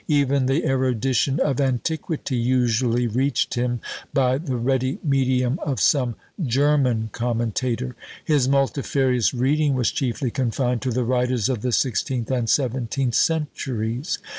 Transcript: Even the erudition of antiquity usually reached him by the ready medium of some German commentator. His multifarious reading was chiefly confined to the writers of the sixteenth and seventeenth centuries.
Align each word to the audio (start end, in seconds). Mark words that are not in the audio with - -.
Even 0.07 0.47
the 0.47 0.65
erudition 0.65 1.39
of 1.39 1.61
antiquity 1.61 2.35
usually 2.35 3.05
reached 3.05 3.53
him 3.53 3.81
by 4.15 4.39
the 4.39 4.55
ready 4.55 4.97
medium 5.03 5.59
of 5.59 5.79
some 5.79 6.15
German 6.43 7.09
commentator. 7.11 7.95
His 8.25 8.49
multifarious 8.49 9.31
reading 9.31 9.75
was 9.75 9.91
chiefly 9.91 10.31
confined 10.31 10.81
to 10.81 10.91
the 10.91 11.03
writers 11.03 11.49
of 11.49 11.61
the 11.61 11.71
sixteenth 11.71 12.31
and 12.31 12.49
seventeenth 12.49 13.13
centuries. 13.13 14.17